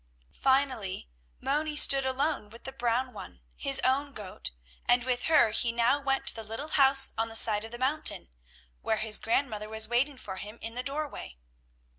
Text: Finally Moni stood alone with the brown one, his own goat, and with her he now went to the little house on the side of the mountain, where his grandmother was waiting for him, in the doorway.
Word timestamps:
Finally 0.41 1.07
Moni 1.39 1.75
stood 1.75 2.07
alone 2.07 2.49
with 2.49 2.63
the 2.63 2.71
brown 2.71 3.13
one, 3.13 3.39
his 3.55 3.77
own 3.83 4.13
goat, 4.13 4.49
and 4.87 5.03
with 5.03 5.25
her 5.25 5.51
he 5.51 5.71
now 5.71 5.99
went 5.99 6.25
to 6.25 6.33
the 6.33 6.41
little 6.41 6.69
house 6.69 7.13
on 7.19 7.29
the 7.29 7.35
side 7.35 7.63
of 7.63 7.69
the 7.71 7.77
mountain, 7.77 8.27
where 8.81 8.97
his 8.97 9.19
grandmother 9.19 9.69
was 9.69 9.87
waiting 9.87 10.17
for 10.17 10.37
him, 10.37 10.57
in 10.59 10.73
the 10.73 10.81
doorway. 10.81 11.37